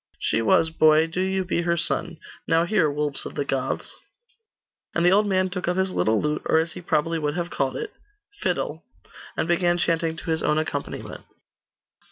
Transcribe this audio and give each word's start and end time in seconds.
'She 0.19 0.41
was, 0.41 0.71
boy. 0.71 1.05
Do 1.05 1.21
you 1.21 1.45
be 1.45 1.61
her 1.61 1.77
son. 1.77 2.17
Now 2.47 2.63
hear, 2.65 2.89
Wolves 2.89 3.23
of 3.23 3.35
the 3.35 3.45
Goths!' 3.45 3.93
And 4.95 5.05
the 5.05 5.11
old 5.11 5.27
man 5.27 5.47
took 5.51 5.67
up 5.67 5.77
his 5.77 5.91
little 5.91 6.19
lute, 6.19 6.41
or 6.45 6.57
as 6.57 6.73
he 6.73 6.79
would 6.79 6.87
probably 6.87 7.33
have 7.33 7.51
called 7.51 7.77
it, 7.77 7.93
'fidel,' 8.41 8.83
and 9.37 9.47
began 9.47 9.77
chanting 9.77 10.17
to 10.17 10.31
his 10.31 10.41
own 10.41 10.57
accompaniment. 10.57 11.23